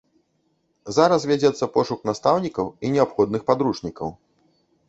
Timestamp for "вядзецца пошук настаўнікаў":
1.31-2.73